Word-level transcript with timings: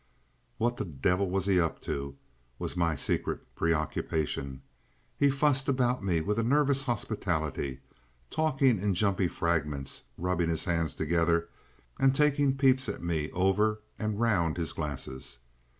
What 0.57 0.77
the 0.77 0.85
devil 0.85 1.29
was 1.29 1.45
he 1.45 1.59
up 1.59 1.79
to, 1.81 2.15
was 2.57 2.75
my 2.75 2.95
secret 2.95 3.41
preoccupation. 3.53 4.63
He 5.15 5.29
fussed 5.29 5.67
about 5.69 6.03
me 6.03 6.21
with 6.21 6.39
a 6.39 6.43
nervous 6.43 6.81
hospitality, 6.81 7.81
talking 8.31 8.79
in 8.79 8.95
jumpy 8.95 9.27
fragments, 9.27 10.01
rubbing 10.17 10.49
his 10.49 10.65
hands 10.65 10.95
together, 10.95 11.49
and 11.99 12.15
taking 12.15 12.57
peeps 12.57 12.89
at 12.89 13.03
me 13.03 13.29
over 13.33 13.79
and 13.99 14.19
round 14.19 14.57
his 14.57 14.73
glasses. 14.73 15.37